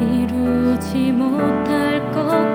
이루지 0.00 1.12
못할 1.12 2.00
것 2.12 2.53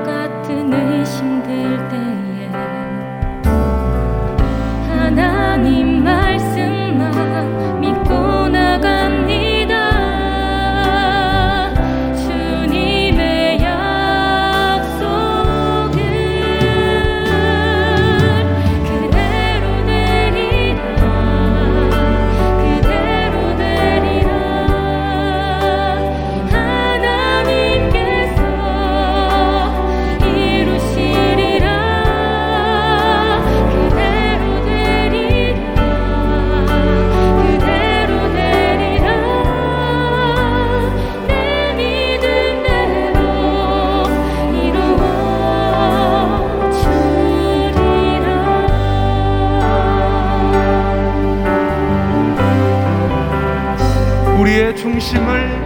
중심을 54.79 55.58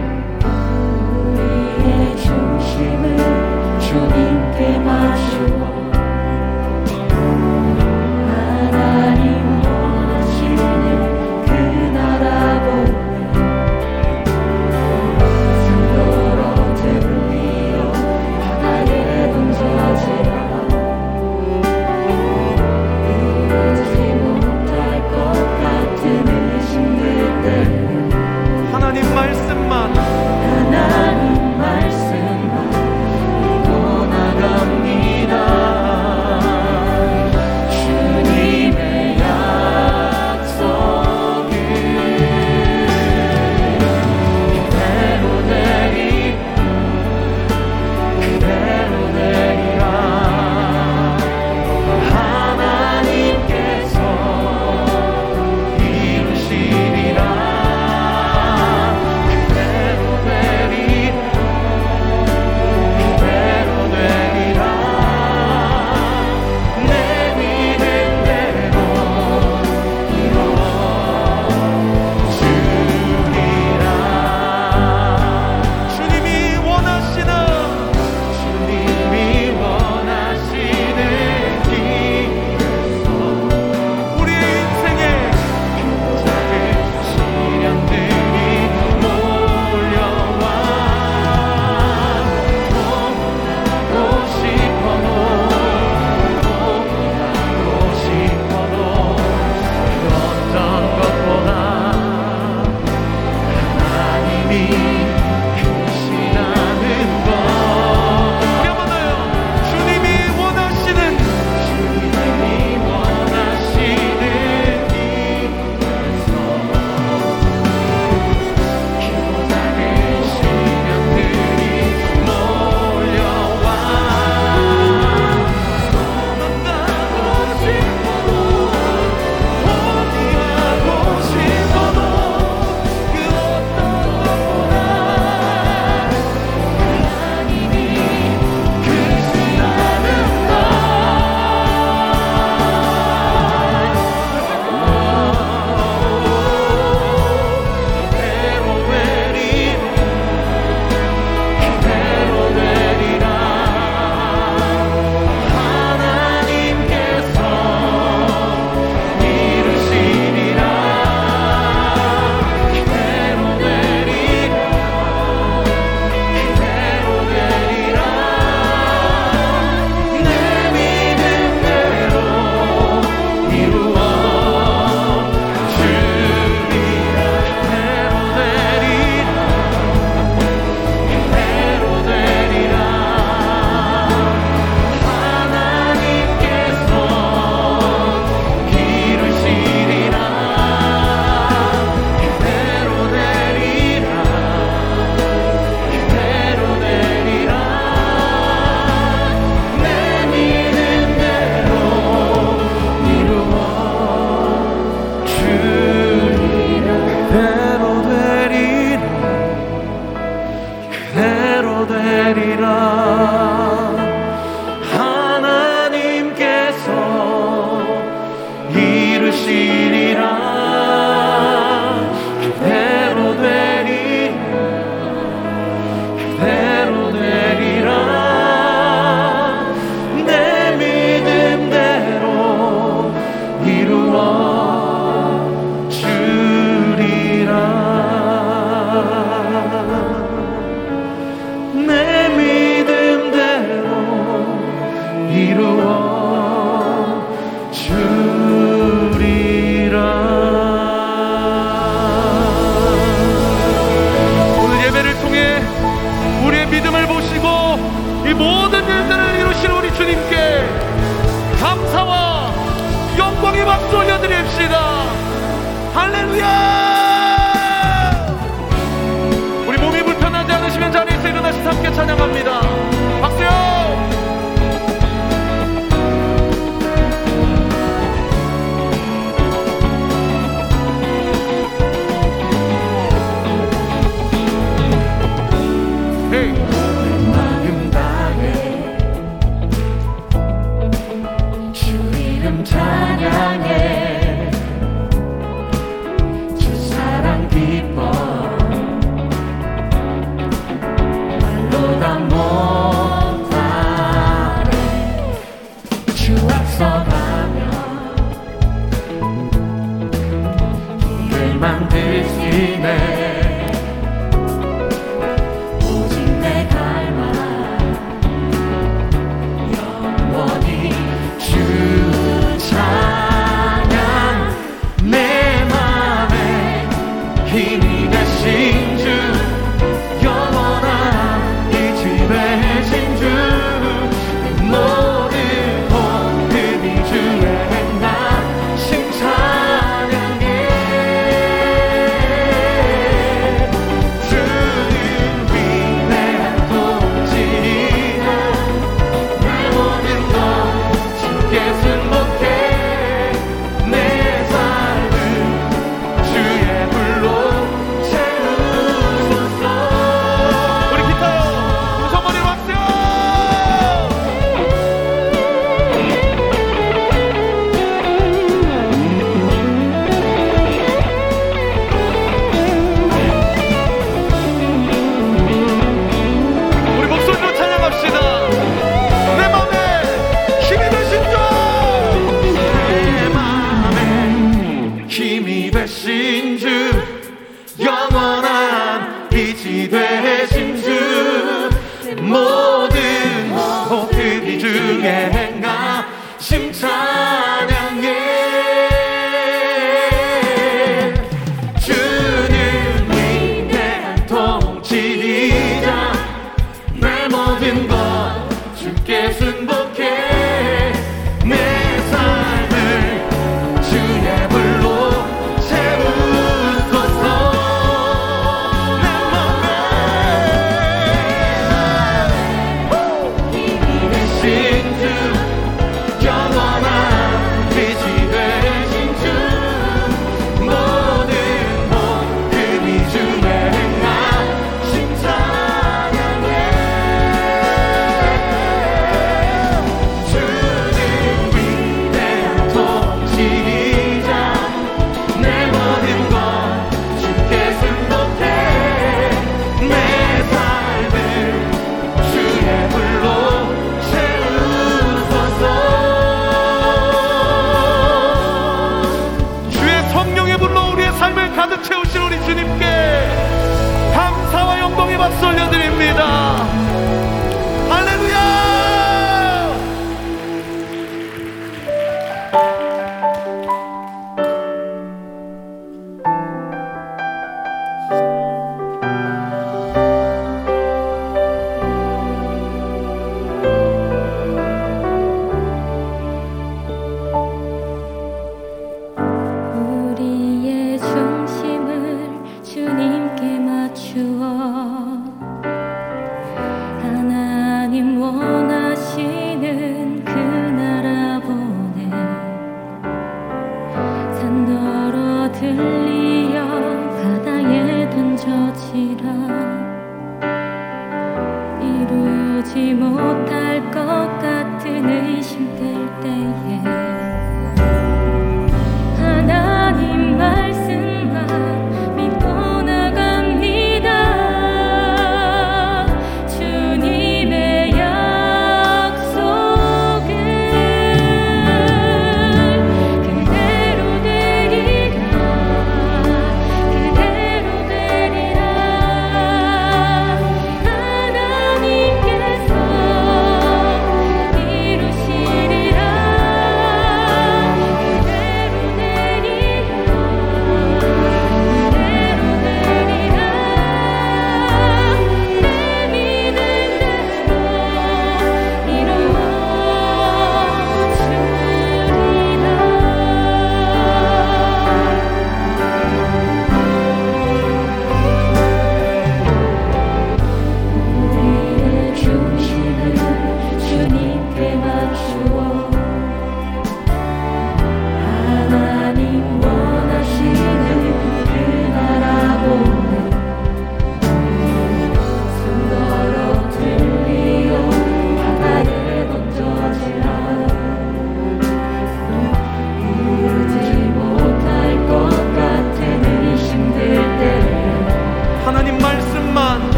보지 512.64 512.94
못할 512.94 513.78
것 513.90 514.06
같은 514.40 515.08
의심될 515.08 516.20
때에 516.22 517.03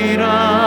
되리라. 0.00 0.59